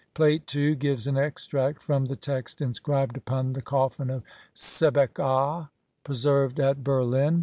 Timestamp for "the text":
2.05-2.59